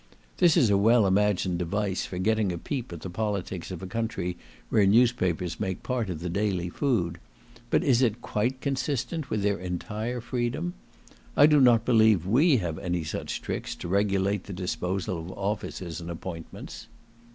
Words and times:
This 0.37 0.57
is 0.57 0.71
a 0.71 0.79
well 0.79 1.05
imagined 1.05 1.59
device 1.59 2.07
for 2.07 2.17
getting 2.17 2.51
a 2.51 2.57
peep 2.57 2.91
at 2.91 3.01
the 3.01 3.09
politics 3.11 3.69
of 3.69 3.83
a 3.83 3.85
country 3.85 4.35
where 4.69 4.87
newspapers 4.87 5.59
make 5.59 5.83
part 5.83 6.09
of 6.09 6.21
the 6.21 6.27
daily 6.27 6.69
food, 6.69 7.19
but 7.69 7.83
is 7.83 8.01
it 8.01 8.19
quite 8.19 8.61
consistent 8.61 9.29
with 9.29 9.43
their 9.43 9.59
entire 9.59 10.19
freedom? 10.19 10.73
I 11.37 11.45
do 11.45 11.61
not 11.61 11.85
believe 11.85 12.25
we 12.25 12.57
have 12.57 12.79
any 12.79 13.03
such 13.03 13.43
tricks 13.43 13.75
to 13.75 13.87
regulate 13.87 14.45
the 14.45 14.53
disposal 14.53 15.19
of 15.19 15.33
offices 15.37 16.01
and 16.01 16.09
appointments. 16.09 16.87